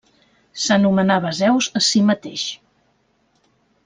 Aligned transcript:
S'anomenava 0.63 1.33
Zeus 1.41 1.67
a 1.81 1.83
si 1.91 2.01
mateix. 2.11 2.47